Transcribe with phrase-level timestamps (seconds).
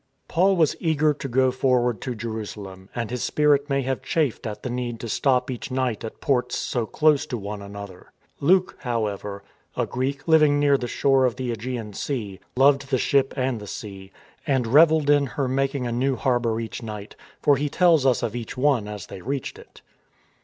[0.27, 4.63] Paul was eager to go forward to Jerusalem, and his spirit may have chafed at
[4.63, 8.11] the need to stop each night at ports so close to one another.
[8.39, 9.43] Luke, how ever,
[9.77, 13.67] a Greek living near the shore of the ^gean Sea, loved the ship and the
[13.67, 14.11] sea,
[14.47, 18.35] and revelled in her making a new harbour each night, for he tells us of
[18.35, 19.83] each one as they reached it.